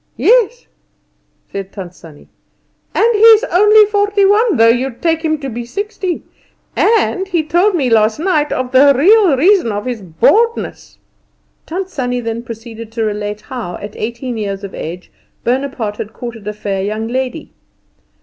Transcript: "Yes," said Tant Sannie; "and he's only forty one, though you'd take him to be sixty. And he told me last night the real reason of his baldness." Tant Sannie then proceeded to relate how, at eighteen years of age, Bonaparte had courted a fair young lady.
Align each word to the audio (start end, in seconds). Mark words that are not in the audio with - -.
"Yes," 0.17 0.65
said 1.51 1.71
Tant 1.71 1.93
Sannie; 1.93 2.27
"and 2.95 3.05
he's 3.13 3.43
only 3.43 3.85
forty 3.85 4.25
one, 4.25 4.57
though 4.57 4.67
you'd 4.69 4.99
take 4.99 5.21
him 5.23 5.37
to 5.37 5.47
be 5.47 5.63
sixty. 5.63 6.23
And 6.75 7.27
he 7.27 7.43
told 7.43 7.75
me 7.75 7.87
last 7.87 8.17
night 8.19 8.49
the 8.49 8.93
real 8.97 9.37
reason 9.37 9.71
of 9.71 9.85
his 9.85 10.01
baldness." 10.01 10.97
Tant 11.67 11.87
Sannie 11.91 12.19
then 12.19 12.41
proceeded 12.41 12.91
to 12.93 13.03
relate 13.03 13.41
how, 13.41 13.75
at 13.75 13.95
eighteen 13.95 14.37
years 14.39 14.63
of 14.63 14.73
age, 14.73 15.11
Bonaparte 15.43 15.97
had 15.97 16.13
courted 16.13 16.47
a 16.47 16.53
fair 16.53 16.81
young 16.81 17.07
lady. 17.07 17.53